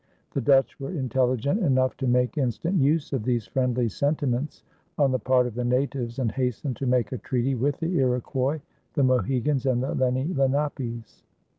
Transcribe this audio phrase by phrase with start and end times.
[0.31, 4.63] The Dutch were intelligent enough to make instant use of these friendly sentiments
[4.97, 8.61] on the part of the natives and hastened to make a treaty with the Iroquois,
[8.95, 11.21] the Mohegans, and the Lenni Lenapes.